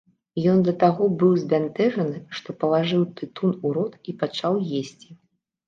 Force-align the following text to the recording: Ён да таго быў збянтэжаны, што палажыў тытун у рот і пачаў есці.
Ён 0.53 0.61
да 0.67 0.73
таго 0.83 1.09
быў 1.23 1.35
збянтэжаны, 1.41 2.17
што 2.39 2.57
палажыў 2.65 3.05
тытун 3.21 3.55
у 3.65 3.77
рот 3.79 3.93
і 4.13 4.19
пачаў 4.25 4.61
есці. 4.85 5.09